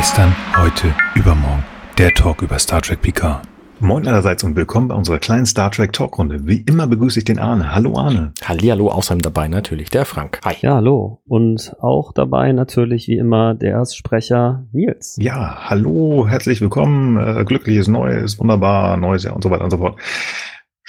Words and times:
Gestern, 0.00 0.34
heute, 0.56 0.94
übermorgen. 1.14 1.62
Der 1.98 2.14
Talk 2.14 2.40
über 2.40 2.58
Star 2.58 2.80
Trek 2.80 3.02
Picard. 3.02 3.42
Moin 3.80 4.08
allerseits 4.08 4.42
und 4.44 4.56
willkommen 4.56 4.88
bei 4.88 4.94
unserer 4.94 5.18
kleinen 5.18 5.44
Star 5.44 5.70
Trek 5.70 5.92
Talkrunde. 5.92 6.46
Wie 6.46 6.62
immer 6.62 6.86
begrüße 6.86 7.18
ich 7.18 7.26
den 7.26 7.38
Arne. 7.38 7.74
Hallo 7.74 7.98
Arne. 7.98 8.32
Hallihallo, 8.42 8.88
außerdem 8.88 9.20
dabei 9.20 9.48
natürlich 9.48 9.90
der 9.90 10.06
Frank. 10.06 10.40
Hi. 10.42 10.54
Ja, 10.62 10.76
hallo. 10.76 11.20
Und 11.26 11.76
auch 11.82 12.14
dabei 12.14 12.52
natürlich 12.52 13.08
wie 13.08 13.18
immer 13.18 13.52
der 13.52 13.72
Erstsprecher 13.72 14.64
Nils. 14.72 15.18
Ja, 15.20 15.68
hallo, 15.68 16.26
herzlich 16.26 16.62
willkommen. 16.62 17.18
Äh, 17.18 17.44
glückliches 17.44 17.86
Neues, 17.86 18.38
wunderbar, 18.38 18.96
neues 18.96 19.24
Jahr 19.24 19.36
und 19.36 19.42
so 19.42 19.50
weiter 19.50 19.64
und 19.64 19.70
so 19.70 19.76
fort. 19.76 20.00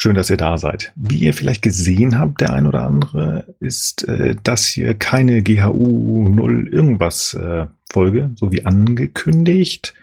Schön, 0.04 0.16
dass 0.16 0.32
ihr 0.32 0.38
da 0.38 0.58
seid. 0.58 0.94
Wie 0.96 1.20
ihr 1.20 1.32
vielleicht 1.36 1.62
gesehen 1.62 2.18
habt, 2.18 2.42
der 2.42 2.54
ein 2.54 2.66
oder 2.66 2.82
andere, 2.88 3.46
ist 3.59 4.08
äh, 4.08 4.36
das 4.42 4.66
hier 4.66 4.96
keine 4.96 5.44
GHU 5.44 6.28
0 6.28 6.70
irgendwas 6.70 7.36
äh, 7.36 7.68
Folge, 7.94 8.32
so 8.34 8.52
wie 8.52 8.66
angekündigt, 8.66 9.94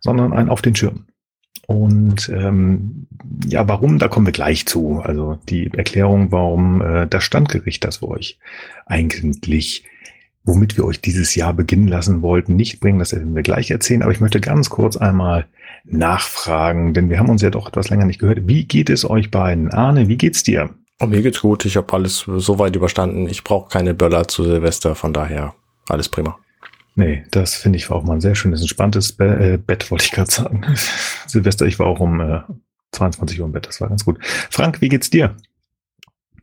sondern 0.00 0.32
ein 0.32 0.48
Auf 0.48 0.62
den 0.62 0.74
Schirm. 0.74 1.04
Und 1.66 2.30
ähm, 2.30 3.06
ja, 3.46 3.68
warum, 3.68 3.98
da 3.98 4.08
kommen 4.08 4.24
wir 4.24 4.32
gleich 4.32 4.64
zu. 4.64 5.02
Also 5.04 5.38
die 5.50 5.70
Erklärung, 5.74 6.32
warum 6.32 6.80
äh, 6.80 7.06
das 7.06 7.24
Standgericht 7.24 7.84
das 7.84 8.00
wir 8.00 8.08
euch 8.08 8.38
eigentlich, 8.86 9.84
womit 10.44 10.76
wir 10.76 10.84
euch 10.84 11.00
dieses 11.00 11.34
Jahr 11.34 11.54
beginnen 11.54 11.88
lassen 11.88 12.22
wollten, 12.22 12.54
nicht 12.54 12.80
bringen, 12.80 12.98
das 12.98 13.12
werden 13.12 13.34
wir 13.34 13.42
gleich 13.42 13.70
erzählen. 13.70 14.02
Aber 14.02 14.12
ich 14.12 14.20
möchte 14.20 14.40
ganz 14.40 14.70
kurz 14.70 14.96
einmal 14.96 15.46
nachfragen, 15.84 16.94
denn 16.94 17.10
wir 17.10 17.18
haben 17.18 17.30
uns 17.30 17.42
ja 17.42 17.50
doch 17.50 17.66
etwas 17.66 17.90
länger 17.90 18.04
nicht 18.04 18.20
gehört. 18.20 18.46
Wie 18.46 18.64
geht 18.64 18.90
es 18.90 19.08
euch 19.08 19.30
beiden? 19.30 19.70
Arne, 19.70 20.08
wie 20.08 20.16
geht's 20.16 20.42
dir? 20.42 20.70
Oh, 21.00 21.06
mir 21.06 21.22
geht's 21.22 21.40
gut. 21.40 21.64
Ich 21.64 21.76
habe 21.76 21.92
alles 21.92 22.18
so 22.18 22.58
weit 22.58 22.76
überstanden. 22.76 23.28
Ich 23.28 23.42
brauche 23.42 23.68
keine 23.68 23.94
Böller 23.94 24.28
zu 24.28 24.44
Silvester, 24.44 24.94
von 24.94 25.12
daher 25.12 25.54
alles 25.88 26.08
prima. 26.08 26.38
Nee, 26.96 27.24
das 27.30 27.56
finde 27.56 27.76
ich 27.76 27.90
war 27.90 27.96
auch 27.96 28.04
mal 28.04 28.14
ein 28.14 28.20
sehr 28.20 28.36
schönes, 28.36 28.60
entspanntes 28.60 29.12
Be 29.12 29.54
äh, 29.54 29.58
Bett, 29.58 29.90
wollte 29.90 30.04
ich 30.04 30.12
gerade 30.12 30.30
sagen. 30.30 30.64
Silvester, 31.26 31.66
ich 31.66 31.78
war 31.78 31.86
auch 31.86 32.00
um 32.00 32.20
äh, 32.20 32.40
22 32.92 33.40
Uhr 33.40 33.46
im 33.46 33.52
Bett, 33.52 33.66
das 33.66 33.80
war 33.80 33.88
ganz 33.88 34.04
gut. 34.04 34.18
Frank, 34.50 34.80
wie 34.80 34.88
geht's 34.88 35.10
dir? 35.10 35.34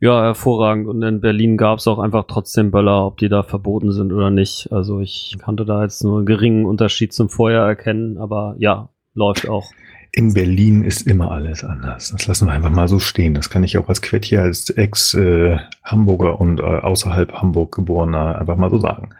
Ja, 0.02 0.20
hervorragend. 0.20 0.88
Und 0.88 1.00
in 1.02 1.20
Berlin 1.20 1.56
gab 1.56 1.78
es 1.78 1.86
auch 1.86 2.00
einfach 2.00 2.24
trotzdem 2.26 2.72
Böller, 2.72 3.06
ob 3.06 3.18
die 3.18 3.28
da 3.28 3.44
verboten 3.44 3.92
sind 3.92 4.12
oder 4.12 4.30
nicht. 4.30 4.66
Also 4.72 4.98
ich 4.98 5.36
konnte 5.40 5.64
da 5.64 5.84
jetzt 5.84 6.02
nur 6.02 6.16
einen 6.16 6.26
geringen 6.26 6.66
Unterschied 6.66 7.12
zum 7.12 7.28
Vorjahr 7.28 7.68
erkennen, 7.68 8.18
aber 8.18 8.56
ja, 8.58 8.88
läuft 9.14 9.48
auch. 9.48 9.70
In 10.10 10.34
Berlin 10.34 10.82
ist 10.82 11.06
immer 11.06 11.30
alles 11.30 11.62
anders. 11.62 12.10
Das 12.10 12.26
lassen 12.26 12.48
wir 12.48 12.52
einfach 12.52 12.72
mal 12.72 12.88
so 12.88 12.98
stehen. 12.98 13.34
Das 13.34 13.48
kann 13.48 13.62
ich 13.62 13.78
auch 13.78 13.88
als 13.88 14.02
Quettier, 14.02 14.42
als 14.42 14.70
Ex-Hamburger 14.70 16.30
äh, 16.30 16.36
und 16.36 16.58
äh, 16.58 16.64
außerhalb 16.64 17.32
Hamburg 17.34 17.76
geborener 17.76 18.40
einfach 18.40 18.56
mal 18.56 18.70
so 18.70 18.78
sagen. 18.78 19.10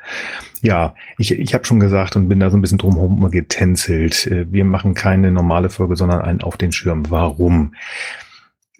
Ja, 0.62 0.97
ich, 1.16 1.30
ich 1.30 1.55
habe 1.55 1.64
schon 1.64 1.78
gesagt 1.78 2.16
und 2.16 2.28
bin 2.28 2.41
da 2.41 2.50
so 2.50 2.56
ein 2.56 2.60
bisschen 2.60 2.78
drumherum 2.78 3.30
getänzelt. 3.30 4.27
Äh, 4.27 4.50
wir 4.50 4.64
machen 4.64 4.94
keine 4.94 5.30
normale 5.30 5.70
Folge, 5.70 5.94
sondern 5.94 6.22
einen 6.22 6.42
auf 6.42 6.56
den 6.56 6.72
Schirm. 6.72 7.08
Warum? 7.08 7.75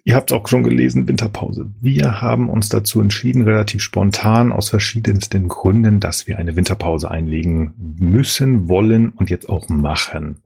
Ihr 0.05 0.15
habt 0.15 0.31
es 0.31 0.37
auch 0.37 0.47
schon 0.47 0.63
gelesen, 0.63 1.07
Winterpause. 1.07 1.71
Wir 1.79 2.21
haben 2.21 2.49
uns 2.49 2.67
dazu 2.67 2.99
entschieden, 2.99 3.43
relativ 3.43 3.81
spontan 3.81 4.51
aus 4.51 4.69
verschiedensten 4.69 5.47
Gründen, 5.47 6.01
dass 6.01 6.27
wir 6.27 6.37
eine 6.37 6.57
Winterpause 6.57 7.09
einlegen 7.09 7.73
müssen, 7.77 8.67
wollen 8.67 9.09
und 9.11 9.29
jetzt 9.29 9.47
auch 9.47 9.69
machen 9.69 10.43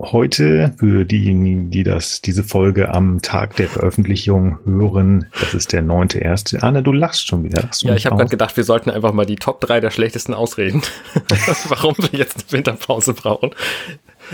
heute, 0.00 0.74
für 0.78 1.04
diejenigen, 1.04 1.70
die 1.70 1.82
das, 1.82 2.20
diese 2.20 2.44
Folge 2.44 2.92
am 2.92 3.22
Tag 3.22 3.56
der 3.56 3.68
Veröffentlichung 3.68 4.58
hören, 4.64 5.26
das 5.40 5.54
ist 5.54 5.72
der 5.72 5.82
neunte 5.82 6.18
erste. 6.18 6.62
Anne, 6.62 6.82
du 6.82 6.92
lachst 6.92 7.26
schon 7.26 7.44
wieder. 7.44 7.62
Lachst 7.62 7.82
ja, 7.82 7.94
ich 7.94 8.06
habe 8.06 8.16
gerade 8.16 8.30
gedacht, 8.30 8.56
wir 8.56 8.64
sollten 8.64 8.90
einfach 8.90 9.12
mal 9.12 9.26
die 9.26 9.36
Top 9.36 9.60
3 9.60 9.80
der 9.80 9.90
schlechtesten 9.90 10.34
ausreden. 10.34 10.82
Warum 11.68 11.94
wir 11.98 12.18
jetzt 12.18 12.36
eine 12.36 12.52
Winterpause 12.52 13.14
brauchen. 13.14 13.50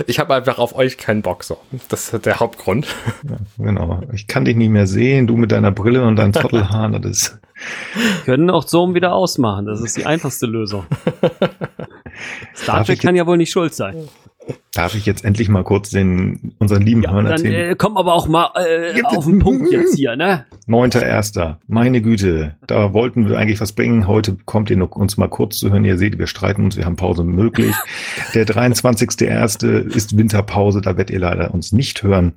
Ich 0.06 0.18
habe 0.18 0.34
einfach 0.34 0.58
auf 0.58 0.74
euch 0.74 0.98
keinen 0.98 1.22
Bock, 1.22 1.44
so. 1.44 1.58
Das 1.88 2.12
ist 2.12 2.26
der 2.26 2.40
Hauptgrund. 2.40 2.86
Ja, 3.28 3.36
genau. 3.58 4.02
Ich 4.12 4.26
kann 4.26 4.44
dich 4.44 4.56
nicht 4.56 4.70
mehr 4.70 4.86
sehen, 4.86 5.26
du 5.26 5.36
mit 5.36 5.52
deiner 5.52 5.70
Brille 5.72 6.04
und 6.04 6.16
deinen 6.16 6.32
Trottelhaaren, 6.32 7.00
das 7.00 7.10
ist. 7.10 7.38
Können 8.24 8.50
auch 8.50 8.66
Zoom 8.66 8.94
wieder 8.94 9.12
ausmachen, 9.12 9.66
das 9.66 9.80
ist 9.80 9.96
die 9.96 10.06
einfachste 10.06 10.46
Lösung. 10.46 10.86
Star 12.54 12.84
Trek 12.84 13.00
kann 13.00 13.16
ja 13.16 13.26
wohl 13.26 13.36
nicht 13.36 13.50
schuld 13.50 13.74
sein. 13.74 14.08
Darf 14.72 14.94
ich 14.94 15.04
jetzt 15.04 15.25
endlich 15.25 15.48
mal 15.48 15.64
kurz 15.64 15.91
den 15.91 16.54
unseren 16.58 16.82
lieben 16.82 17.03
ja, 17.03 17.10
Hörn 17.10 17.26
erzählen? 17.26 17.72
Äh, 17.72 17.75
komm 17.76 17.97
aber 17.97 18.14
auch 18.14 18.28
mal 18.28 18.50
äh, 18.54 19.03
auf 19.03 19.25
den 19.25 19.41
Punkt 19.41 19.72
jetzt 19.72 19.97
hier, 19.97 20.14
ne? 20.14 20.47
Neunter 20.66 21.04
Erster. 21.04 21.58
Meine 21.66 22.00
Güte, 22.00 22.54
da 22.69 22.92
wollten 22.92 23.28
wir 23.28 23.36
eigentlich 23.36 23.60
was 23.60 23.72
bringen. 23.72 24.06
Heute 24.06 24.36
kommt 24.44 24.70
ihr 24.70 24.76
noch 24.76 24.92
uns 24.92 25.16
mal 25.16 25.28
kurz 25.28 25.59
zu 25.59 25.72
hören. 25.72 25.84
Ihr 25.84 25.98
seht, 25.98 26.19
wir 26.19 26.28
streiten 26.28 26.64
uns, 26.64 26.76
wir 26.76 26.86
haben 26.86 26.94
Pause 26.94 27.25
möglich. 27.25 27.75
Der 28.34 28.47
23.1. 28.47 29.88
ist 29.92 30.16
Winterpause, 30.16 30.80
da 30.80 30.97
werdet 30.97 31.10
ihr 31.10 31.20
leider 31.20 31.53
uns 31.53 31.72
nicht 31.72 32.04
hören. 32.04 32.34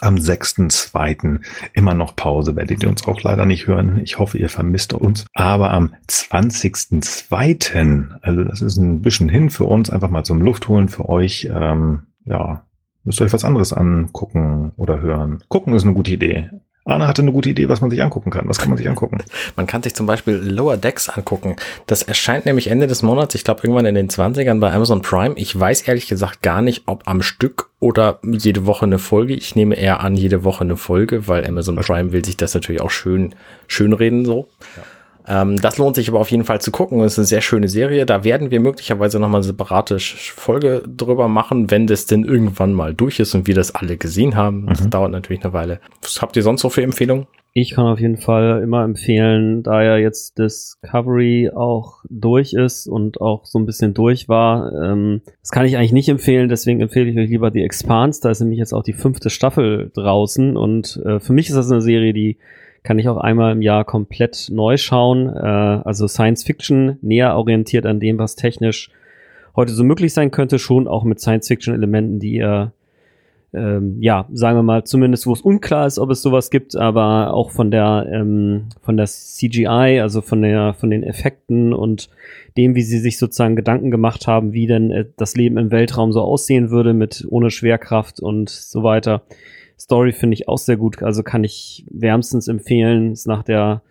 Am 0.00 0.16
6.2. 0.16 1.40
immer 1.72 1.94
noch 1.94 2.16
Pause, 2.16 2.56
werdet 2.56 2.82
ihr 2.82 2.88
uns 2.88 3.06
auch 3.06 3.22
leider 3.22 3.46
nicht 3.46 3.66
hören. 3.66 4.00
Ich 4.02 4.18
hoffe, 4.18 4.38
ihr 4.38 4.48
vermisst 4.48 4.92
uns. 4.92 5.26
Aber 5.34 5.72
am 5.72 5.94
20.2., 6.08 8.20
also 8.20 8.44
das 8.44 8.62
ist 8.62 8.76
ein 8.76 9.02
bisschen 9.02 9.28
hin 9.28 9.50
für 9.50 9.64
uns, 9.64 9.90
einfach 9.90 10.10
mal 10.10 10.24
zum 10.24 10.40
Luft 10.40 10.68
holen 10.68 10.88
für 10.88 11.08
euch. 11.08 11.48
Ähm, 11.52 12.04
ja, 12.24 12.64
müsst 13.04 13.20
ihr 13.20 13.26
euch 13.26 13.32
was 13.32 13.44
anderes 13.44 13.72
angucken 13.72 14.72
oder 14.76 15.00
hören. 15.00 15.42
Gucken 15.48 15.74
ist 15.74 15.84
eine 15.84 15.94
gute 15.94 16.12
Idee. 16.12 16.50
Arne 16.86 17.06
hatte 17.06 17.22
eine 17.22 17.32
gute 17.32 17.48
Idee, 17.48 17.68
was 17.68 17.80
man 17.80 17.90
sich 17.90 18.02
angucken 18.02 18.30
kann. 18.30 18.48
Was 18.48 18.58
kann 18.58 18.68
man 18.68 18.76
sich 18.76 18.88
angucken? 18.88 19.18
Man 19.56 19.66
kann 19.66 19.82
sich 19.82 19.94
zum 19.94 20.06
Beispiel 20.06 20.34
Lower 20.34 20.76
Decks 20.76 21.08
angucken. 21.08 21.56
Das 21.86 22.02
erscheint 22.02 22.44
nämlich 22.44 22.68
Ende 22.68 22.86
des 22.86 23.02
Monats, 23.02 23.34
ich 23.34 23.44
glaube 23.44 23.60
irgendwann 23.62 23.86
in 23.86 23.94
den 23.94 24.10
20ern 24.10 24.60
bei 24.60 24.72
Amazon 24.72 25.00
Prime. 25.00 25.34
Ich 25.36 25.58
weiß 25.58 25.82
ehrlich 25.82 26.08
gesagt 26.08 26.42
gar 26.42 26.60
nicht, 26.60 26.82
ob 26.86 27.08
am 27.08 27.22
Stück 27.22 27.70
oder 27.80 28.18
jede 28.22 28.66
Woche 28.66 28.84
eine 28.84 28.98
Folge. 28.98 29.34
Ich 29.34 29.56
nehme 29.56 29.76
eher 29.76 30.00
an, 30.00 30.14
jede 30.14 30.44
Woche 30.44 30.64
eine 30.64 30.76
Folge, 30.76 31.26
weil 31.26 31.46
Amazon 31.46 31.76
Prime 31.76 32.12
will 32.12 32.24
sich 32.24 32.36
das 32.36 32.52
natürlich 32.54 32.82
auch 32.82 32.90
schön, 32.90 33.34
schön 33.66 33.92
reden 33.92 34.24
so. 34.24 34.48
Ja. 34.76 34.82
Ähm, 35.26 35.56
das 35.56 35.78
lohnt 35.78 35.96
sich 35.96 36.08
aber 36.08 36.20
auf 36.20 36.30
jeden 36.30 36.44
Fall 36.44 36.60
zu 36.60 36.70
gucken. 36.70 37.00
Es 37.00 37.12
ist 37.12 37.18
eine 37.18 37.26
sehr 37.26 37.40
schöne 37.40 37.68
Serie. 37.68 38.06
Da 38.06 38.24
werden 38.24 38.50
wir 38.50 38.60
möglicherweise 38.60 39.18
nochmal 39.18 39.38
eine 39.40 39.46
separate 39.46 39.98
Folge 39.98 40.82
drüber 40.86 41.28
machen, 41.28 41.70
wenn 41.70 41.86
das 41.86 42.06
denn 42.06 42.24
irgendwann 42.24 42.72
mal 42.72 42.94
durch 42.94 43.20
ist 43.20 43.34
und 43.34 43.46
wir 43.46 43.54
das 43.54 43.74
alle 43.74 43.96
gesehen 43.96 44.36
haben. 44.36 44.66
Das 44.66 44.82
mhm. 44.82 44.90
dauert 44.90 45.12
natürlich 45.12 45.42
eine 45.44 45.52
Weile. 45.52 45.80
Was 46.02 46.20
habt 46.20 46.36
ihr 46.36 46.42
sonst 46.42 46.60
so 46.60 46.68
für 46.68 46.82
Empfehlungen? 46.82 47.26
Ich 47.56 47.70
kann 47.70 47.86
auf 47.86 48.00
jeden 48.00 48.16
Fall 48.16 48.62
immer 48.64 48.82
empfehlen, 48.82 49.62
da 49.62 49.80
ja 49.80 49.96
jetzt 49.96 50.38
Discovery 50.38 51.52
auch 51.54 52.02
durch 52.10 52.52
ist 52.52 52.88
und 52.88 53.20
auch 53.20 53.44
so 53.44 53.60
ein 53.60 53.64
bisschen 53.64 53.94
durch 53.94 54.28
war. 54.28 54.72
Ähm, 54.72 55.22
das 55.40 55.50
kann 55.50 55.64
ich 55.64 55.76
eigentlich 55.76 55.92
nicht 55.92 56.08
empfehlen, 56.08 56.48
deswegen 56.48 56.80
empfehle 56.80 57.08
ich 57.08 57.16
euch 57.16 57.30
lieber 57.30 57.52
die 57.52 57.62
Expanse. 57.62 58.20
Da 58.20 58.30
ist 58.30 58.40
nämlich 58.40 58.58
jetzt 58.58 58.74
auch 58.74 58.82
die 58.82 58.92
fünfte 58.92 59.30
Staffel 59.30 59.92
draußen 59.94 60.56
und 60.56 61.00
äh, 61.06 61.20
für 61.20 61.32
mich 61.32 61.48
ist 61.48 61.54
das 61.54 61.70
eine 61.70 61.80
Serie, 61.80 62.12
die 62.12 62.38
kann 62.84 62.98
ich 62.98 63.08
auch 63.08 63.16
einmal 63.16 63.52
im 63.52 63.62
Jahr 63.62 63.84
komplett 63.84 64.48
neu 64.52 64.76
schauen. 64.76 65.28
Äh, 65.28 65.40
also 65.40 66.06
Science 66.06 66.44
Fiction 66.44 66.98
näher 67.02 67.34
orientiert 67.34 67.86
an 67.86 67.98
dem, 67.98 68.18
was 68.18 68.36
technisch 68.36 68.90
heute 69.56 69.72
so 69.72 69.82
möglich 69.82 70.12
sein 70.12 70.30
könnte, 70.30 70.58
schon 70.58 70.86
auch 70.86 71.02
mit 71.02 71.18
Science 71.18 71.48
Fiction 71.48 71.74
Elementen, 71.74 72.20
die 72.20 72.34
ihr 72.36 72.72
ähm, 73.54 73.98
ja, 74.00 74.26
sagen 74.32 74.58
wir 74.58 74.62
mal, 74.62 74.84
zumindest 74.84 75.26
wo 75.26 75.32
es 75.32 75.40
unklar 75.40 75.86
ist, 75.86 75.98
ob 76.00 76.10
es 76.10 76.22
sowas 76.22 76.50
gibt, 76.50 76.74
aber 76.76 77.32
auch 77.32 77.50
von 77.52 77.70
der 77.70 78.06
ähm, 78.12 78.64
von 78.82 78.96
der 78.96 79.06
CGI, 79.06 80.00
also 80.00 80.22
von 80.22 80.42
der 80.42 80.74
von 80.74 80.90
den 80.90 81.04
Effekten 81.04 81.72
und 81.72 82.10
dem, 82.56 82.74
wie 82.74 82.82
sie 82.82 82.98
sich 82.98 83.16
sozusagen 83.18 83.54
Gedanken 83.54 83.92
gemacht 83.92 84.26
haben, 84.26 84.52
wie 84.52 84.66
denn 84.66 84.90
äh, 84.90 85.04
das 85.16 85.36
Leben 85.36 85.56
im 85.56 85.70
Weltraum 85.70 86.12
so 86.12 86.20
aussehen 86.20 86.70
würde 86.70 86.94
mit 86.94 87.24
ohne 87.30 87.50
Schwerkraft 87.50 88.18
und 88.18 88.50
so 88.50 88.82
weiter. 88.82 89.22
Story 89.78 90.12
finde 90.12 90.34
ich 90.34 90.48
auch 90.48 90.58
sehr 90.58 90.76
gut, 90.76 91.02
also 91.02 91.22
kann 91.22 91.44
ich 91.44 91.86
wärmstens 91.90 92.48
empfehlen. 92.48 93.12
Ist 93.12 93.26
nach 93.26 93.42
der 93.42 93.82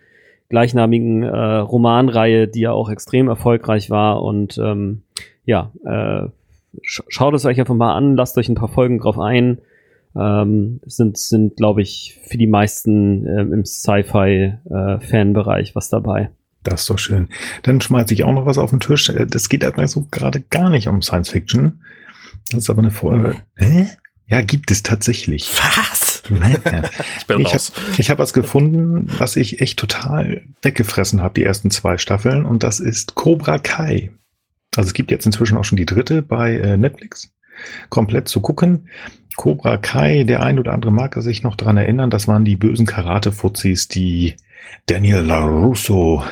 gleichnamigen 0.48 1.22
äh, 1.22 1.56
Romanreihe, 1.56 2.48
die 2.48 2.60
ja 2.60 2.72
auch 2.72 2.90
extrem 2.90 3.28
erfolgreich 3.28 3.90
war. 3.90 4.22
Und 4.22 4.58
ähm, 4.58 5.02
ja, 5.44 5.70
äh, 5.84 6.28
sch 6.82 7.02
schaut 7.08 7.34
es 7.34 7.44
euch 7.44 7.60
einfach 7.60 7.74
mal 7.74 7.94
an, 7.94 8.16
lasst 8.16 8.38
euch 8.38 8.48
ein 8.48 8.54
paar 8.54 8.68
Folgen 8.68 8.98
drauf 8.98 9.18
ein. 9.18 9.58
Ähm, 10.16 10.80
sind, 10.86 11.18
sind 11.18 11.56
glaube 11.56 11.82
ich, 11.82 12.20
für 12.24 12.38
die 12.38 12.46
meisten 12.46 13.26
äh, 13.26 13.42
im 13.42 13.64
Sci-Fi-Fanbereich 13.64 15.70
äh, 15.70 15.74
was 15.74 15.88
dabei. 15.88 16.30
Das 16.62 16.82
ist 16.82 16.90
doch 16.90 16.98
schön. 16.98 17.28
Dann 17.62 17.80
schmeiße 17.80 18.14
ich 18.14 18.22
auch 18.24 18.32
noch 18.32 18.46
was 18.46 18.58
auf 18.58 18.70
den 18.70 18.78
Tisch. 18.80 19.08
Äh, 19.10 19.26
das 19.26 19.48
geht 19.48 19.64
aber 19.64 19.86
so 19.88 20.06
gerade 20.10 20.40
gar 20.40 20.70
nicht 20.70 20.88
um 20.88 21.02
Science 21.02 21.30
Fiction. 21.30 21.80
Das 22.50 22.60
ist 22.60 22.70
aber 22.70 22.80
eine 22.80 22.90
Folge. 22.90 23.36
Hä? 23.56 23.86
Ja, 24.26 24.40
gibt 24.40 24.70
es 24.70 24.82
tatsächlich. 24.82 25.50
Was? 25.54 26.22
ich 26.30 27.26
bin 27.26 27.40
ich 27.40 27.52
habe 27.52 28.08
hab 28.08 28.18
was 28.18 28.32
gefunden, 28.32 29.06
was 29.18 29.36
ich 29.36 29.60
echt 29.60 29.78
total 29.78 30.42
weggefressen 30.62 31.20
habe, 31.20 31.34
die 31.34 31.44
ersten 31.44 31.70
zwei 31.70 31.98
Staffeln, 31.98 32.46
und 32.46 32.62
das 32.62 32.80
ist 32.80 33.14
Cobra 33.14 33.58
Kai. 33.58 34.10
Also 34.76 34.88
es 34.88 34.94
gibt 34.94 35.10
jetzt 35.10 35.26
inzwischen 35.26 35.58
auch 35.58 35.64
schon 35.64 35.76
die 35.76 35.86
dritte 35.86 36.22
bei 36.22 36.56
äh, 36.56 36.76
Netflix, 36.76 37.32
komplett 37.90 38.28
zu 38.28 38.40
gucken. 38.40 38.88
Cobra 39.36 39.76
Kai, 39.76 40.24
der 40.24 40.42
ein 40.42 40.58
oder 40.58 40.72
andere 40.72 40.92
mag 40.92 41.14
sich 41.18 41.42
noch 41.42 41.56
dran 41.56 41.76
erinnern, 41.76 42.10
das 42.10 42.26
waren 42.26 42.44
die 42.44 42.56
bösen 42.56 42.86
Karate-Fuzis, 42.86 43.88
die 43.88 44.36
Daniel 44.86 45.20
LaRusso 45.20 46.24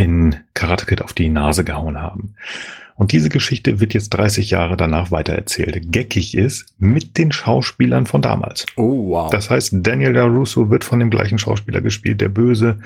in 0.00 0.36
Karate 0.54 0.86
Kid 0.86 1.02
auf 1.02 1.12
die 1.12 1.28
Nase 1.28 1.62
gehauen 1.62 2.00
haben. 2.00 2.34
Und 2.94 3.12
diese 3.12 3.28
Geschichte 3.28 3.80
wird 3.80 3.94
jetzt 3.94 4.10
30 4.10 4.50
Jahre 4.50 4.76
danach 4.76 5.10
weitererzählt. 5.10 5.92
Geckig 5.92 6.36
ist 6.36 6.66
mit 6.78 7.16
den 7.16 7.32
Schauspielern 7.32 8.06
von 8.06 8.20
damals. 8.20 8.66
Oh, 8.76 9.10
wow. 9.10 9.30
Das 9.30 9.48
heißt, 9.48 9.74
Daniel 9.76 10.12
LaRusso 10.12 10.70
wird 10.70 10.84
von 10.84 11.00
dem 11.00 11.10
gleichen 11.10 11.38
Schauspieler 11.38 11.80
gespielt, 11.80 12.20
der 12.20 12.28
Böse. 12.28 12.78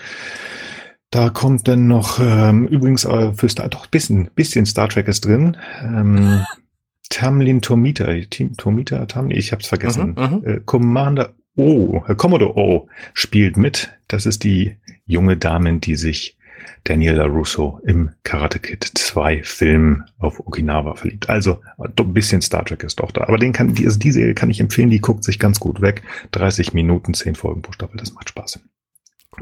Da 1.11 1.31
kommt 1.31 1.69
dann 1.69 1.87
noch, 1.87 2.21
ähm, 2.21 2.67
übrigens 2.69 3.05
äh, 3.05 3.33
für 3.33 3.49
Star, 3.49 3.69
doch 3.69 3.87
bisschen, 3.87 4.31
bisschen 4.35 4.67
Star 4.67 4.89
Trek 4.89 5.09
ist 5.09 5.25
drin. 5.25 5.57
Ähm, 5.83 6.45
Tamlin 7.11 7.61
Tomita, 7.61 8.07
Team 8.31 8.57
Tomita, 8.57 9.07
Tamlin, 9.07 9.39
ich 9.39 9.53
hab's 9.53 9.69
vergessen. 9.69 10.17
Mhm, 10.17 10.37
mhm. 10.37 10.47
äh, 10.47 10.61
Commander 10.65 11.35
O, 11.57 12.03
äh, 12.09 12.15
Commodore 12.15 12.57
O 12.57 12.89
spielt 13.15 13.57
mit. 13.57 13.93
Das 14.09 14.27
ist 14.27 14.43
die 14.43 14.77
junge 15.07 15.37
Dame, 15.37 15.79
die 15.79 15.97
sich 15.97 16.37
Daniel 16.85 17.15
LaRusso 17.15 17.81
im 17.85 18.11
Karate 18.23 18.59
Kid 18.59 18.85
2 18.85 19.43
Film 19.43 20.05
auf 20.19 20.41
Okinawa 20.41 20.95
verliebt. 20.95 21.29
Also 21.29 21.61
ein 21.79 22.13
bisschen 22.13 22.43
Star 22.43 22.65
Trek 22.65 22.83
ist 22.83 23.01
doch 23.01 23.11
da. 23.11 23.23
Aber 23.23 23.39
den 23.39 23.53
kann, 23.53 23.75
die, 23.75 23.87
also 23.87 23.99
die 23.99 24.13
Serie 24.13 24.35
kann 24.35 24.51
ich 24.51 24.61
empfehlen, 24.61 24.91
die 24.91 25.01
guckt 25.01 25.25
sich 25.25 25.39
ganz 25.39 25.61
gut 25.61 25.81
weg. 25.81 26.03
30 26.33 26.75
Minuten, 26.75 27.15
10 27.15 27.35
Folgen 27.35 27.63
pro 27.63 27.73
Staffel, 27.73 27.97
das 27.99 28.13
macht 28.13 28.29
Spaß. 28.29 28.61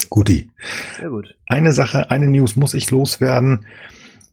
Guti. 0.08 0.50
Sehr 0.98 1.10
gut. 1.10 1.36
Eine 1.46 1.72
Sache, 1.72 2.10
eine 2.10 2.26
News 2.26 2.56
muss 2.56 2.74
ich 2.74 2.90
loswerden. 2.90 3.66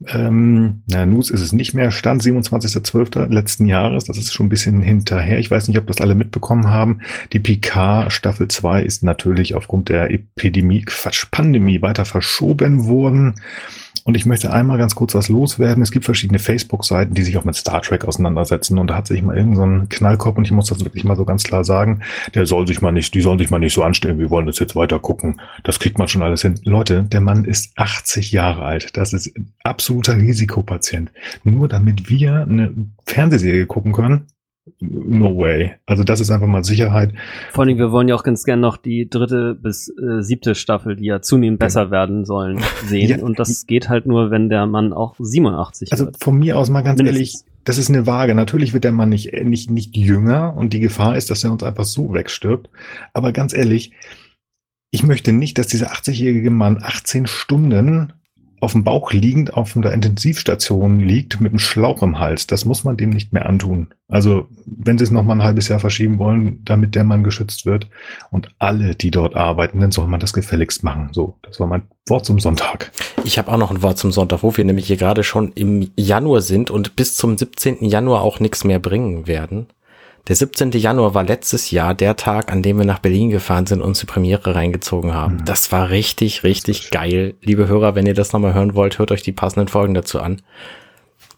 Ähm, 0.08 0.82
na, 0.88 1.06
News 1.06 1.30
ist 1.30 1.42
es 1.42 1.52
nicht 1.52 1.74
mehr. 1.74 1.92
Stand 1.92 2.24
27.12. 2.24 3.32
letzten 3.34 3.66
Jahres. 3.66 4.06
Das 4.06 4.18
ist 4.18 4.34
schon 4.34 4.46
ein 4.46 4.50
bisschen 4.50 4.82
hinterher. 4.82 5.40
Ich 5.40 5.52
weiß 5.52 5.68
nicht, 5.68 5.78
ob 5.78 5.88
das 5.88 6.00
alle 6.00 6.16
mitbekommen 6.16 6.70
haben. 6.70 7.02
Die 7.34 7.40
PK 7.40 8.10
Staffel 8.10 8.48
2 8.48 8.82
ist 8.84 9.04
natürlich 9.04 9.56
aufgrund 9.56 9.90
der 9.90 10.12
Epidemie, 10.12 10.84
Quatsch, 10.84 11.26
Pandemie 11.32 11.82
weiter 11.82 12.06
verschoben 12.06 12.88
worden. 12.88 13.36
Und 14.10 14.16
ich 14.16 14.26
möchte 14.26 14.52
einmal 14.52 14.80
ganz 14.80 14.96
kurz 14.96 15.14
was 15.14 15.30
loswerden. 15.30 15.84
Es 15.84 15.92
gibt 15.92 16.04
verschiedene 16.04 16.40
Facebook-Seiten, 16.40 17.14
die 17.14 17.22
sich 17.22 17.38
auch 17.38 17.44
mit 17.44 17.56
Star 17.56 17.80
Trek 17.80 18.06
auseinandersetzen. 18.06 18.80
Und 18.80 18.88
da 18.88 18.96
hat 18.96 19.06
sich 19.06 19.22
mal 19.22 19.38
irgendein 19.38 19.82
so 19.82 19.86
Knallkopf, 19.88 20.36
und 20.36 20.46
ich 20.46 20.52
muss 20.52 20.66
das 20.66 20.84
wirklich 20.84 21.04
mal 21.04 21.16
so 21.16 21.26
ganz 21.26 21.44
klar 21.44 21.64
sagen, 21.64 22.02
der 22.34 22.48
soll 22.48 22.66
sich 22.66 22.82
mal 22.82 22.92
nicht, 22.92 23.14
die 23.14 23.22
sollen 23.22 23.38
sich 23.38 23.52
mal 23.52 23.60
nicht 23.60 23.76
so 23.76 23.84
anstellen, 23.84 24.18
wir 24.18 24.32
wollen 24.32 24.48
das 24.48 24.58
jetzt 24.58 24.76
weiter 24.76 24.98
gucken. 24.98 25.40
Das 25.64 25.78
kriegt 25.78 26.00
man 26.00 26.08
schon 26.08 26.24
alles 26.24 26.42
hin. 26.42 26.60
Leute, 26.64 27.04
der 27.04 27.22
Mann 27.22 27.46
ist 27.46 27.78
80 27.78 28.32
Jahre 28.32 28.64
alt. 28.64 28.98
Das 28.98 29.14
ist 29.14 29.28
ein 29.38 29.54
absoluter 29.64 30.18
Risikopatient. 30.18 31.12
Nur 31.44 31.68
damit 31.68 32.10
wir 32.10 32.48
eine 32.50 32.74
Fernsehserie 33.06 33.68
gucken 33.68 33.92
können, 33.92 34.26
no 34.80 35.38
way. 35.38 35.74
Also 35.86 36.04
das 36.04 36.20
ist 36.20 36.32
einfach 36.32 36.48
mal 36.48 36.64
Sicherheit. 36.64 37.14
Vor 37.52 37.64
allem, 37.64 37.78
wir 37.78 37.92
wollen 37.92 38.08
ja 38.08 38.16
auch 38.16 38.24
ganz 38.24 38.44
gern 38.44 38.60
noch 38.60 38.78
die 38.78 39.10
dritte 39.10 39.56
bis 39.56 39.90
äh, 39.90 40.22
siebte 40.22 40.56
Staffel, 40.56 40.96
die 40.96 41.06
ja 41.06 41.22
zunehmend 41.22 41.60
besser 41.60 41.92
werden 41.92 42.26
sollen, 42.26 42.60
sehen. 42.86 43.10
Ja. 43.10 43.24
Und 43.24 43.40
das 43.40 43.66
geht 43.68 43.90
halt 43.90 44.06
nur, 44.06 44.32
wenn 44.32 44.50
der 44.50 44.66
Mann 44.66 44.94
auch 44.94 45.16
87 45.20 45.92
Also 45.92 46.06
wird. 46.06 46.24
von 46.24 46.38
mir 46.38 46.58
aus 46.58 46.70
mal 46.70 46.82
ganz 46.82 46.98
Mindestens. 46.98 47.18
ehrlich, 47.44 47.54
das 47.66 47.78
ist 47.78 47.90
eine 47.90 48.08
Waage. 48.08 48.36
Natürlich 48.36 48.74
wird 48.74 48.84
der 48.84 48.92
Mann 48.92 49.10
nicht, 49.10 49.34
nicht, 49.44 49.70
nicht 49.70 49.96
jünger 49.96 50.56
und 50.56 50.74
die 50.74 50.80
Gefahr 50.80 51.16
ist, 51.18 51.30
dass 51.30 51.44
er 51.44 51.52
uns 51.52 51.64
einfach 51.64 51.86
so 51.86 52.14
wegstirbt. 52.14 52.70
Aber 53.14 53.32
ganz 53.32 53.54
ehrlich, 53.54 53.92
ich 54.92 55.04
möchte 55.04 55.32
nicht, 55.34 55.58
dass 55.58 55.68
dieser 55.68 55.92
80-jährige 55.92 56.50
Mann 56.50 56.80
18 56.82 57.28
Stunden 57.28 58.14
auf 58.62 58.74
dem 58.74 58.84
Bauch 58.84 59.14
liegend 59.14 59.54
auf 59.54 59.74
der 59.74 59.94
Intensivstation 59.94 61.00
liegt 61.00 61.40
mit 61.40 61.52
einem 61.52 61.60
Schlauch 61.60 62.04
im 62.04 62.20
Hals. 62.20 62.48
Das 62.48 62.66
muss 62.66 62.84
man 62.84 62.98
dem 62.98 63.10
nicht 63.12 63.32
mehr 63.32 63.48
antun. 63.48 63.88
Also, 64.08 64.50
wenn 64.82 64.98
sie 64.98 65.04
es 65.04 65.12
noch 65.12 65.24
mal 65.24 65.34
ein 65.34 65.44
halbes 65.44 65.68
Jahr 65.68 65.80
verschieben 65.80 66.20
wollen, 66.20 66.64
damit 66.64 66.96
der 66.96 67.04
Mann 67.04 67.24
geschützt 67.24 67.66
wird 67.66 67.88
und 68.32 68.50
alle, 68.60 68.96
die 68.96 69.12
dort 69.12 69.36
arbeiten, 69.36 69.82
dann 69.82 69.92
soll 69.92 70.08
man 70.08 70.22
das 70.22 70.32
gefälligst 70.32 70.86
machen. 70.86 71.10
So, 71.12 71.38
das 71.42 71.60
war 71.60 71.68
mein 71.68 71.84
Wort 72.08 72.26
zum 72.26 72.40
Sonntag. 72.40 72.92
Ich 73.26 73.38
habe 73.38 73.52
auch 73.52 73.58
noch 73.58 73.72
ein 73.72 73.82
Wort 73.82 73.98
zum 73.98 74.14
Sonntag, 74.14 74.42
wo 74.42 74.56
wir 74.56 74.64
nämlich 74.64 74.88
hier 74.88 74.96
gerade 74.96 75.24
schon 75.24 75.52
im 75.52 75.92
Januar 75.98 76.40
sind 76.40 76.72
und 76.72 76.96
bis 76.96 77.16
zum 77.16 77.38
17. 77.38 77.84
Januar 77.84 78.22
auch 78.22 78.40
nichts 78.40 78.64
mehr 78.64 78.80
bringen 78.80 79.28
werden. 79.28 79.68
Der 80.30 80.38
17. 80.38 80.72
Januar 80.72 81.14
war 81.14 81.24
letztes 81.24 81.72
Jahr 81.72 81.94
der 81.94 82.16
Tag, 82.16 82.52
an 82.52 82.64
dem 82.64 82.78
wir 82.78 82.86
nach 82.86 83.00
Berlin 83.00 83.32
gefahren 83.32 83.66
sind 83.66 83.82
und 83.82 83.88
uns 83.88 84.00
die 84.00 84.06
Premiere 84.06 84.56
reingezogen 84.56 85.14
haben. 85.14 85.36
Mhm. 85.36 85.46
Das 85.46 85.74
war 85.74 85.90
richtig, 85.90 86.44
richtig 86.44 86.90
geil. 86.92 87.36
Liebe 87.42 87.68
Hörer, 87.68 87.96
wenn 87.96 88.06
ihr 88.06 88.14
das 88.14 88.32
nochmal 88.32 88.54
hören 88.54 88.76
wollt, 88.76 88.98
hört 88.98 89.12
euch 89.12 89.24
die 89.24 89.34
passenden 89.34 89.68
Folgen 89.68 89.94
dazu 89.94 90.22
an. 90.22 90.42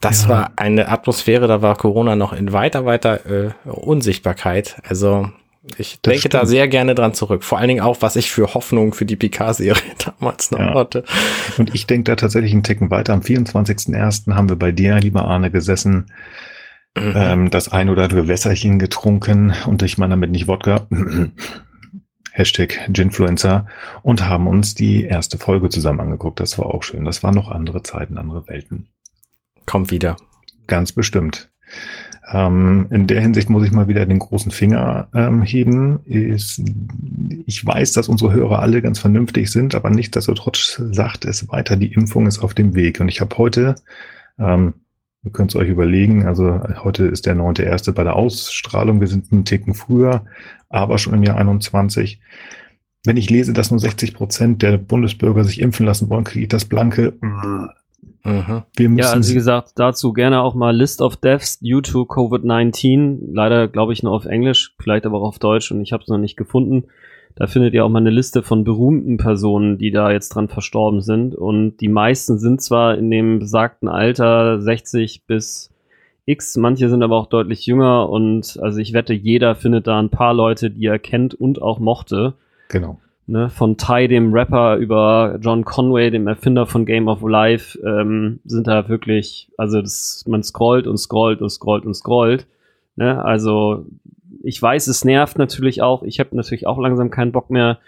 Das 0.01 0.23
Ja. 0.23 0.29
war 0.29 0.51
eine 0.57 0.89
Atmosphäre, 0.89 1.47
da 1.47 1.61
war 1.61 1.75
Corona 1.77 2.15
noch 2.15 2.33
in 2.33 2.51
weiter, 2.53 2.85
weiter 2.85 3.25
äh, 3.25 3.51
Unsichtbarkeit. 3.69 4.77
Also 4.87 5.29
ich 5.77 5.99
Das 6.01 6.13
denke 6.13 6.29
da 6.29 6.39
stimmt. 6.39 6.49
sehr 6.49 6.67
gerne 6.67 6.95
dran 6.95 7.13
zurück. 7.13 7.43
Vor 7.43 7.59
allen 7.59 7.67
Dingen 7.67 7.81
auch, 7.81 7.97
was 8.01 8.15
ich 8.15 8.31
für 8.31 8.53
Hoffnung 8.55 8.93
für 8.93 9.05
die 9.05 9.15
Picard-Serie 9.15 9.81
damals 10.19 10.51
noch 10.51 10.59
Ja. 10.59 10.73
hatte. 10.73 11.03
Und 11.57 11.73
ich 11.75 11.85
denke 11.87 12.05
da 12.11 12.15
tatsächlich 12.15 12.51
einen 12.51 12.63
Ticken 12.63 12.89
weiter. 12.89 13.13
Am 13.13 13.21
24.01. 13.21 14.33
haben 14.35 14.49
wir 14.49 14.55
bei 14.57 14.71
dir, 14.71 14.99
lieber 14.99 15.23
Arne, 15.25 15.51
gesessen, 15.51 16.07
Mhm. 16.97 17.13
ähm, 17.15 17.49
das 17.51 17.71
ein 17.71 17.87
oder 17.89 18.03
andere 18.03 18.27
Wässerchen 18.27 18.77
getrunken 18.77 19.53
und 19.65 19.81
ich 19.81 19.97
meine 19.97 20.11
damit 20.11 20.31
nicht 20.31 20.47
Wodka. 20.49 20.87
Hashtag 22.33 22.79
Ginfluencer 22.89 23.67
und 24.03 24.25
haben 24.27 24.47
uns 24.47 24.73
die 24.75 25.03
erste 25.03 25.37
Folge 25.37 25.69
zusammen 25.69 25.99
angeguckt. 25.99 26.39
Das 26.39 26.57
war 26.57 26.65
auch 26.67 26.83
schön. 26.83 27.03
Das 27.05 27.23
waren 27.23 27.35
noch 27.35 27.49
andere 27.51 27.83
Zeiten, 27.83 28.17
andere 28.17 28.47
Welten. 28.47 28.87
Kommt 29.65 29.91
wieder. 29.91 30.17
Ganz 30.67 30.91
bestimmt. 30.91 31.51
Ähm, 32.31 32.87
in 32.91 33.07
der 33.07 33.19
Hinsicht 33.19 33.49
muss 33.49 33.65
ich 33.65 33.71
mal 33.71 33.87
wieder 33.87 34.05
den 34.05 34.19
großen 34.19 34.51
Finger 34.51 35.09
ähm, 35.13 35.41
heben. 35.41 35.99
Ist, 36.05 36.61
ich 37.45 37.65
weiß, 37.65 37.93
dass 37.93 38.07
unsere 38.07 38.31
Hörer 38.31 38.59
alle 38.59 38.81
ganz 38.81 38.99
vernünftig 38.99 39.51
sind, 39.51 39.75
aber 39.75 39.89
nichtsdestotrotz 39.89 40.81
sagt 40.91 41.25
es 41.25 41.49
weiter, 41.49 41.75
die 41.75 41.93
Impfung 41.93 42.27
ist 42.27 42.39
auf 42.39 42.53
dem 42.53 42.75
Weg. 42.75 42.99
Und 42.99 43.09
ich 43.09 43.21
habe 43.21 43.37
heute, 43.37 43.75
ähm, 44.39 44.75
ihr 45.23 45.31
könnt 45.31 45.51
es 45.51 45.55
euch 45.55 45.69
überlegen, 45.69 46.25
also 46.25 46.61
heute 46.83 47.05
ist 47.05 47.25
der 47.25 47.35
9.1. 47.35 47.91
bei 47.91 48.03
der 48.03 48.15
Ausstrahlung, 48.15 49.01
wir 49.01 49.07
sind 49.07 49.31
einen 49.31 49.45
Ticken 49.45 49.73
früher, 49.73 50.25
aber 50.69 50.97
schon 50.97 51.13
im 51.13 51.23
Jahr 51.23 51.37
21. 51.37 52.21
Wenn 53.03 53.17
ich 53.17 53.29
lese, 53.29 53.51
dass 53.51 53.71
nur 53.71 53.79
60 53.79 54.13
Prozent 54.13 54.61
der 54.61 54.77
Bundesbürger 54.77 55.43
sich 55.43 55.59
impfen 55.59 55.85
lassen 55.85 56.09
wollen, 56.09 56.23
kriege 56.23 56.43
ich 56.43 56.49
das 56.49 56.65
blanke. 56.65 57.13
Mhm. 58.23 58.63
Wir 58.75 58.89
müssen 58.89 58.99
Ja, 58.99 59.13
also 59.13 59.29
wie 59.29 59.35
gesagt, 59.35 59.73
dazu 59.75 60.13
gerne 60.13 60.41
auch 60.41 60.55
mal 60.55 60.75
List 60.75 61.01
of 61.01 61.17
Deaths 61.17 61.59
due 61.59 61.81
to 61.81 62.01
Covid-19. 62.03 63.33
Leider 63.33 63.67
glaube 63.67 63.93
ich 63.93 64.03
nur 64.03 64.13
auf 64.13 64.25
Englisch, 64.25 64.75
vielleicht 64.79 65.05
aber 65.05 65.19
auch 65.19 65.27
auf 65.27 65.39
Deutsch 65.39 65.71
und 65.71 65.81
ich 65.81 65.93
habe 65.93 66.03
es 66.03 66.09
noch 66.09 66.17
nicht 66.17 66.37
gefunden. 66.37 66.85
Da 67.35 67.47
findet 67.47 67.73
ihr 67.73 67.85
auch 67.85 67.89
mal 67.89 67.99
eine 67.99 68.09
Liste 68.09 68.43
von 68.43 68.63
berühmten 68.63 69.17
Personen, 69.17 69.77
die 69.77 69.91
da 69.91 70.11
jetzt 70.11 70.29
dran 70.29 70.49
verstorben 70.49 71.01
sind. 71.01 71.33
Und 71.33 71.77
die 71.77 71.87
meisten 71.87 72.37
sind 72.37 72.61
zwar 72.61 72.97
in 72.97 73.09
dem 73.09 73.39
besagten 73.39 73.87
Alter 73.87 74.61
60 74.61 75.23
bis 75.25 75.71
X, 76.25 76.55
manche 76.57 76.89
sind 76.89 77.03
aber 77.03 77.17
auch 77.17 77.27
deutlich 77.27 77.65
jünger 77.65 78.09
und 78.09 78.59
also 78.61 78.79
ich 78.79 78.93
wette, 78.93 79.13
jeder 79.13 79.55
findet 79.55 79.87
da 79.87 79.99
ein 79.99 80.09
paar 80.09 80.33
Leute, 80.33 80.69
die 80.69 80.85
er 80.85 80.99
kennt 80.99 81.33
und 81.33 81.61
auch 81.61 81.79
mochte. 81.79 82.33
genau. 82.69 82.99
Ne, 83.31 83.49
von 83.49 83.77
Ty, 83.77 84.09
dem 84.09 84.33
Rapper, 84.33 84.75
über 84.75 85.39
John 85.39 85.63
Conway, 85.63 86.11
dem 86.11 86.27
Erfinder 86.27 86.65
von 86.65 86.85
Game 86.85 87.07
of 87.07 87.21
Life, 87.21 87.79
ähm, 87.79 88.41
sind 88.43 88.67
da 88.67 88.89
wirklich, 88.89 89.49
also 89.55 89.79
das, 89.79 90.25
man 90.27 90.43
scrollt 90.43 90.85
und 90.85 90.97
scrollt 90.97 91.41
und 91.41 91.49
scrollt 91.49 91.85
und 91.85 91.93
scrollt. 91.93 92.45
Ne? 92.97 93.23
Also 93.23 93.85
ich 94.43 94.61
weiß, 94.61 94.87
es 94.87 95.05
nervt 95.05 95.37
natürlich 95.37 95.81
auch. 95.81 96.03
Ich 96.03 96.19
habe 96.19 96.35
natürlich 96.35 96.67
auch 96.67 96.77
langsam 96.77 97.09
keinen 97.09 97.31
Bock 97.31 97.49
mehr, 97.49 97.79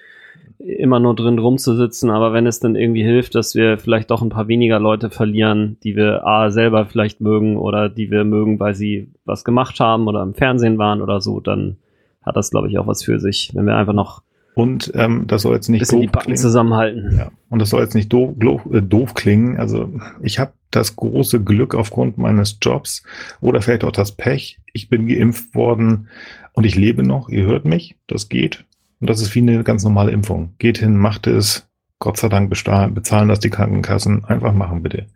immer 0.59 1.01
nur 1.01 1.13
drin 1.13 1.37
rumzusitzen, 1.37 2.09
aber 2.09 2.31
wenn 2.31 2.47
es 2.47 2.61
dann 2.61 2.77
irgendwie 2.77 3.03
hilft, 3.03 3.35
dass 3.35 3.53
wir 3.53 3.77
vielleicht 3.77 4.11
doch 4.11 4.21
ein 4.21 4.29
paar 4.29 4.47
weniger 4.47 4.79
Leute 4.79 5.09
verlieren, 5.09 5.75
die 5.83 5.97
wir 5.97 6.25
A 6.25 6.51
selber 6.51 6.85
vielleicht 6.85 7.19
mögen 7.19 7.57
oder 7.57 7.89
die 7.89 8.09
wir 8.11 8.23
mögen, 8.23 8.61
weil 8.61 8.75
sie 8.75 9.09
was 9.25 9.43
gemacht 9.43 9.81
haben 9.81 10.07
oder 10.07 10.23
im 10.23 10.35
Fernsehen 10.35 10.77
waren 10.77 11.01
oder 11.01 11.19
so, 11.19 11.41
dann 11.41 11.75
hat 12.21 12.37
das, 12.37 12.49
glaube 12.49 12.69
ich, 12.69 12.79
auch 12.79 12.87
was 12.87 13.03
für 13.03 13.19
sich, 13.19 13.51
wenn 13.53 13.65
wir 13.65 13.75
einfach 13.75 13.91
noch 13.91 14.21
Und 14.55 14.91
ähm, 14.95 15.25
das 15.25 15.41
soll 15.41 15.55
jetzt 15.55 15.69
nicht 15.69 15.91
die 15.91 15.95
doof 15.95 16.11
Backen 16.11 16.25
klingen. 16.25 16.37
zusammenhalten. 16.37 17.17
Ja. 17.17 17.31
Und 17.49 17.59
das 17.59 17.69
soll 17.69 17.81
jetzt 17.81 17.95
nicht 17.95 18.13
doof, 18.13 18.33
doof, 18.37 18.61
äh, 18.71 18.81
doof 18.81 19.13
klingen. 19.13 19.57
Also 19.57 19.91
ich 20.21 20.39
habe 20.39 20.53
das 20.69 20.95
große 20.95 21.43
Glück 21.43 21.73
aufgrund 21.75 22.17
meines 22.17 22.57
Jobs 22.61 23.03
oder 23.41 23.61
vielleicht 23.61 23.83
auch 23.83 23.91
das 23.91 24.11
Pech. 24.11 24.59
Ich 24.73 24.89
bin 24.89 25.07
geimpft 25.07 25.55
worden 25.55 26.09
und 26.53 26.65
ich 26.65 26.75
lebe 26.75 27.03
noch. 27.03 27.29
Ihr 27.29 27.45
hört 27.45 27.65
mich. 27.65 27.95
Das 28.07 28.29
geht. 28.29 28.65
Und 28.99 29.09
das 29.09 29.21
ist 29.21 29.33
wie 29.35 29.39
eine 29.39 29.63
ganz 29.63 29.83
normale 29.83 30.11
Impfung. 30.11 30.53
Geht 30.59 30.77
hin, 30.77 30.97
macht 30.97 31.27
es. 31.27 31.67
Gott 31.99 32.17
sei 32.17 32.29
Dank 32.29 32.49
bezahlen 32.49 33.27
das 33.29 33.39
die 33.39 33.49
Krankenkassen. 33.49 34.25
Einfach 34.25 34.53
machen 34.53 34.83
bitte. 34.83 35.07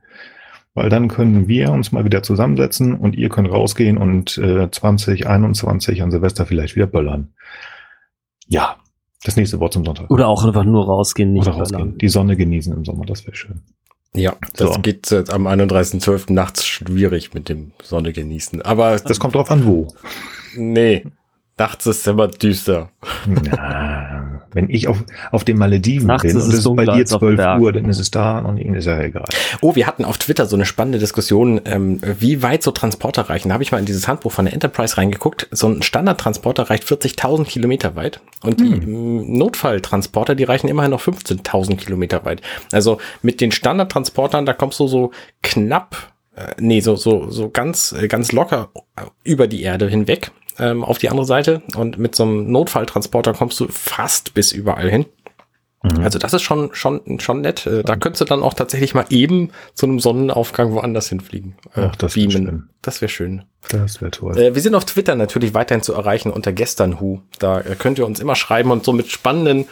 Weil 0.74 0.90
dann 0.90 1.08
können 1.08 1.48
wir 1.48 1.72
uns 1.72 1.92
mal 1.92 2.06
wieder 2.06 2.22
zusammensetzen 2.22 2.94
und 2.96 3.16
ihr 3.16 3.30
könnt 3.30 3.50
rausgehen 3.50 3.98
und 3.98 4.38
äh, 4.38 4.70
2021 4.70 6.02
an 6.04 6.12
Silvester 6.12 6.46
vielleicht 6.46 6.76
wieder 6.76 6.86
böllern. 6.86 7.34
Ja, 8.48 8.78
das 9.24 9.36
nächste 9.36 9.60
Wort 9.60 9.74
zum 9.74 9.84
Sonntag. 9.86 10.10
Oder 10.12 10.28
auch 10.28 10.44
einfach 10.46 10.64
nur 10.64 10.86
rausgehen, 10.86 11.34
nicht 11.34 11.48
Oder 11.48 11.58
rausgehen. 11.58 11.98
Die 11.98 12.10
Sonne 12.10 12.36
genießen 12.36 12.74
im 12.74 12.86
Sommer, 12.86 13.06
das 13.06 13.26
wäre 13.26 13.36
schön. 13.36 13.62
Ja, 14.16 14.36
das 14.56 14.74
So. 14.76 14.82
geht 14.82 15.12
jetzt 15.12 15.32
am 15.32 15.48
31.12. 15.48 16.32
nachts 16.34 16.66
schwierig 16.66 17.34
mit 17.34 17.50
dem 17.50 17.72
Sonne 17.84 18.14
genießen. 18.14 18.62
Aber 18.62 18.96
Das 18.98 19.20
kommt 19.20 19.36
drauf 19.36 19.52
an, 19.52 19.66
wo. 19.66 19.88
nee, 20.56 21.06
nachts 21.58 21.86
ist 21.86 22.08
immer 22.08 22.28
düster. 22.28 22.90
Na, 23.28 24.27
Wenn 24.58 24.72
ich 24.72 24.88
auf, 24.88 25.04
auf 25.32 25.44
den 25.44 25.60
Malediven 25.60 26.08
Nachts 26.08 26.24
bin 26.24 26.36
ist 26.36 26.44
und 26.46 26.50
es 26.52 26.66
ist 26.66 26.76
bei 26.76 26.86
dir 26.86 26.94
als 26.94 27.14
auf 27.14 27.20
12 27.20 27.38
Berg. 27.38 27.62
Uhr, 27.62 27.72
dann 27.72 27.86
ist 27.86 28.00
es 28.00 28.10
da 28.10 28.40
und 28.40 28.58
ihnen 28.58 28.74
ist 28.74 28.86
ja 28.86 29.00
egal. 29.00 29.26
Oh, 29.62 29.76
wir 29.76 29.86
hatten 29.86 30.04
auf 30.04 30.18
Twitter 30.18 30.48
so 30.48 30.56
eine 30.56 30.66
spannende 30.66 30.98
Diskussion, 30.98 31.62
ähm, 31.66 32.02
wie 32.02 32.42
weit 32.42 32.64
so 32.64 32.72
Transporter 32.72 33.30
reichen. 33.30 33.50
Da 33.50 33.54
habe 33.54 33.62
ich 33.62 33.72
mal 33.72 33.78
in 33.78 33.86
dieses 33.86 34.08
Handbuch 34.08 34.32
von 34.32 34.46
der 34.46 34.56
Enterprise 34.56 34.98
reingeguckt. 34.98 35.48
So 35.52 35.68
ein 35.68 35.84
Standardtransporter 35.84 36.72
reicht 36.72 36.86
40.000 36.86 37.46
Kilometer 37.46 37.96
weit 37.96 38.20
und 38.42 38.60
die 38.60 38.64
ähm, 38.64 39.38
Notfalltransporter, 39.38 40.34
die 40.34 40.44
reichen 40.44 40.70
immerhin 40.70 40.90
noch 40.90 41.04
15.000 41.04 41.76
Kilometer 41.76 42.26
weit. 42.26 42.42
Also 42.72 42.98
mit 43.22 43.42
den 43.42 43.52
Standardtransportern, 43.52 44.48
da 44.48 44.54
kommst 44.54 44.80
du 44.80 44.88
so 44.88 45.12
knapp, 45.44 46.14
äh, 46.36 46.56
nee, 46.58 46.80
so, 46.80 46.96
so, 46.96 47.30
so 47.30 47.52
ganz, 47.52 47.92
äh, 47.92 48.08
ganz 48.08 48.32
locker 48.32 48.72
über 49.24 49.46
die 49.46 49.62
Erde 49.62 49.88
hinweg 49.88 50.32
ähm, 50.60 50.84
auf 50.84 50.98
die 50.98 51.10
andere 51.10 51.26
Seite 51.26 51.62
und 51.76 51.98
mit 51.98 52.16
so 52.16 52.24
einem 52.24 52.52
Notfalltransporter 52.52 53.34
kommst 53.34 53.60
du 53.60 53.68
fast 53.70 54.34
bis 54.34 54.52
überall 54.52 54.90
hin. 54.90 55.06
Mhm. 55.84 56.04
Also 56.04 56.18
das 56.18 56.34
ist 56.34 56.42
schon, 56.42 56.74
schon, 56.74 57.20
schon 57.20 57.42
nett. 57.42 57.68
Äh, 57.68 57.84
Da 57.84 57.96
könntest 57.96 58.22
du 58.22 58.26
dann 58.26 58.42
auch 58.42 58.54
tatsächlich 58.56 58.96
mal 58.96 59.06
eben 59.10 59.52
zu 59.76 59.86
einem 59.86 60.00
Sonnenaufgang 60.00 60.72
woanders 60.74 61.10
hinfliegen. 61.10 61.56
Äh, 61.76 61.82
Ach, 61.82 61.96
das 61.96 62.16
wär 62.16 62.28
beamen. 62.28 62.46
schön. 62.48 62.70
Das 62.82 63.02
wäre 63.02 63.10
schön. 63.10 63.44
Das 63.70 64.02
wäre 64.02 64.12
toll. 64.12 64.38
Äh, 64.38 64.56
wir 64.56 64.62
sind 64.62 64.74
auf 64.76 64.86
Twitter 64.86 65.16
natürlich 65.16 65.54
weiterhin 65.54 65.84
zu 65.84 65.94
erreichen 65.94 66.32
unter 66.32 66.52
gesternhu. 66.52 67.22
Da 67.40 67.62
äh, 67.62 67.76
könnt 67.78 68.00
ihr 68.00 68.06
uns 68.08 68.20
immer 68.20 68.36
schreiben 68.36 68.72
und 68.72 68.84
so 68.84 68.92
mit 68.94 69.12
spannenden, 69.12 69.66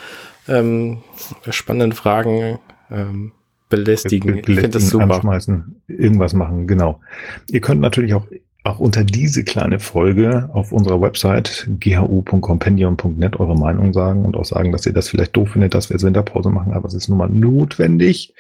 ähm, 0.48 1.02
spannenden 1.50 1.94
Fragen 1.94 2.60
ähm, 2.92 3.32
belästigen. 3.70 4.38
Ich 4.38 4.46
finde 4.46 4.70
das 4.70 4.90
super. 4.90 5.16
Anschmeißen, 5.16 5.82
irgendwas 5.88 6.34
machen, 6.34 6.68
genau. 6.68 7.02
Ihr 7.50 7.62
könnt 7.62 7.82
natürlich 7.82 8.14
auch, 8.14 8.28
auch 8.66 8.80
unter 8.80 9.04
diese 9.04 9.44
kleine 9.44 9.80
Folge 9.80 10.50
auf 10.54 10.72
unserer 10.72 11.00
Website 11.00 11.68
ghu.compendium.net 11.80 13.40
eure 13.40 13.56
Meinung 13.56 13.94
sagen 13.94 14.26
und 14.26 14.36
auch 14.36 14.46
sagen, 14.46 14.72
dass 14.72 14.86
ihr 14.86 14.94
das 14.94 15.10
vielleicht 15.10 15.36
doof 15.36 15.52
findet, 15.52 15.74
dass 15.74 15.90
wir 15.90 15.96
jetzt 15.96 16.04
Winterpause 16.04 16.50
machen, 16.50 16.74
aber 16.74 16.88
es 16.88 16.94
ist 16.94 17.08
nun 17.08 17.20
mal 17.20 17.30
notwendig. 17.30 18.34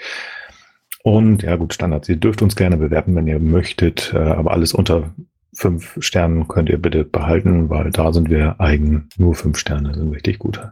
Und 1.03 1.43
ja 1.43 1.55
gut, 1.55 1.73
Standards. 1.73 2.09
Ihr 2.09 2.15
dürft 2.15 2.41
uns 2.41 2.55
gerne 2.55 2.77
bewerben, 2.77 3.15
wenn 3.15 3.27
ihr 3.27 3.39
möchtet, 3.39 4.11
äh, 4.15 4.17
aber 4.17 4.51
alles 4.51 4.73
unter 4.73 5.13
fünf 5.53 5.97
Sternen 5.99 6.47
könnt 6.47 6.69
ihr 6.69 6.79
bitte 6.79 7.05
behalten, 7.05 7.69
weil 7.69 7.91
da 7.91 8.11
sind 8.11 8.29
wir 8.29 8.59
eigen. 8.59 9.07
Nur 9.17 9.35
fünf 9.35 9.59
Sterne 9.59 9.93
sind 9.93 10.11
richtig 10.11 10.39
gut. 10.39 10.59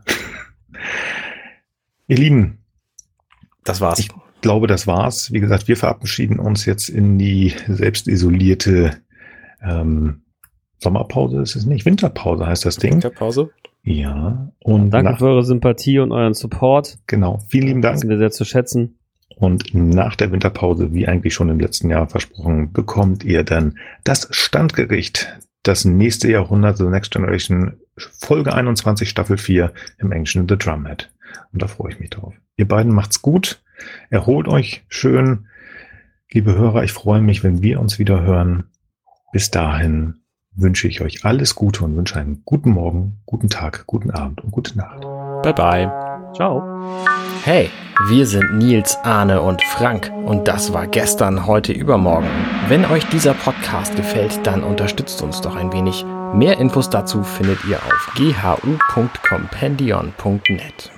ihr 2.07 2.17
Lieben, 2.17 2.57
Das 3.63 3.79
war's. 3.79 3.99
Ich 3.99 4.09
glaube, 4.41 4.65
das 4.65 4.87
war's. 4.87 5.31
Wie 5.31 5.39
gesagt, 5.39 5.67
wir 5.67 5.77
verabschieden 5.77 6.39
uns 6.39 6.65
jetzt 6.65 6.89
in 6.89 7.19
die 7.19 7.53
selbst 7.67 8.07
isolierte 8.07 9.03
ähm, 9.63 10.21
Sommerpause. 10.79 11.41
Ist 11.41 11.55
es 11.55 11.65
nicht? 11.65 11.85
Winterpause 11.85 12.45
heißt 12.45 12.65
das 12.65 12.77
Ding. 12.77 12.93
Winterpause. 12.93 13.51
Ja. 13.83 14.51
Und 14.59 14.91
Danke 14.91 15.11
nach, 15.11 15.19
für 15.19 15.25
eure 15.27 15.43
Sympathie 15.43 15.99
und 15.99 16.11
euren 16.11 16.33
Support. 16.33 16.99
genau. 17.07 17.39
Vielen 17.49 17.67
lieben 17.67 17.81
Das 17.81 17.99
Dank. 18.01 18.09
wir 18.09 18.17
sehr 18.17 18.31
zu 18.31 18.45
schätzen. 18.45 18.97
Und 19.35 19.73
nach 19.73 20.15
der 20.15 20.31
Winterpause, 20.31 20.93
wie 20.93 21.07
eigentlich 21.07 21.33
schon 21.33 21.49
im 21.49 21.59
letzten 21.59 21.89
Jahr 21.89 22.07
versprochen, 22.07 22.71
bekommt 22.71 23.23
ihr 23.23 23.43
dann 23.43 23.77
das 24.03 24.27
Standgericht. 24.31 25.39
Das 25.63 25.85
nächste 25.85 26.29
Jahrhundert, 26.29 26.77
The 26.77 26.83
Next 26.83 27.11
Generation, 27.11 27.77
Folge 27.97 28.53
21, 28.53 29.09
Staffel 29.09 29.37
4 29.37 29.71
im 29.97 30.11
Englischen 30.11 30.47
The 30.47 30.57
Drumhead. 30.57 31.09
Und 31.51 31.61
da 31.61 31.67
freue 31.67 31.91
ich 31.93 31.99
mich 31.99 32.09
drauf. 32.09 32.33
Ihr 32.57 32.67
beiden 32.67 32.93
macht's 32.93 33.21
gut. 33.21 33.61
Erholt 34.09 34.47
euch 34.47 34.83
schön. 34.89 35.47
Liebe 36.31 36.53
Hörer, 36.55 36.83
ich 36.83 36.91
freue 36.91 37.21
mich, 37.21 37.43
wenn 37.43 37.61
wir 37.63 37.79
uns 37.79 37.97
wieder 37.97 38.21
hören. 38.23 38.65
Bis 39.33 39.51
dahin 39.51 40.21
wünsche 40.55 40.87
ich 40.87 41.01
euch 41.01 41.25
alles 41.25 41.55
Gute 41.55 41.83
und 41.83 41.97
wünsche 41.97 42.19
einen 42.19 42.43
guten 42.45 42.69
Morgen, 42.69 43.17
guten 43.25 43.49
Tag, 43.49 43.87
guten 43.87 44.11
Abend 44.11 44.43
und 44.43 44.51
gute 44.51 44.77
Nacht. 44.77 45.01
Bye 45.41 45.53
bye. 45.53 45.91
Ciao. 46.35 46.61
Hey, 47.43 47.71
wir 48.09 48.27
sind 48.27 48.59
Nils, 48.59 48.95
Arne 49.03 49.41
und 49.41 49.63
Frank 49.63 50.11
und 50.25 50.47
das 50.47 50.71
war 50.71 50.85
gestern, 50.85 51.47
heute, 51.47 51.73
übermorgen. 51.73 52.27
Wenn 52.67 52.85
euch 52.85 53.09
dieser 53.09 53.33
Podcast 53.33 53.95
gefällt, 53.95 54.45
dann 54.45 54.63
unterstützt 54.63 55.23
uns 55.23 55.41
doch 55.41 55.55
ein 55.55 55.73
wenig. 55.73 56.05
Mehr 56.35 56.59
Infos 56.59 56.91
dazu 56.91 57.23
findet 57.23 57.65
ihr 57.65 57.77
auf 57.77 58.13
ghu.compendion.net. 58.15 60.91